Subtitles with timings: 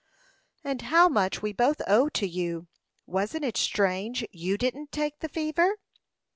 [0.63, 2.65] "And how much we both owe to you!
[3.05, 5.77] Wasn't it strange you didn't take the fever?"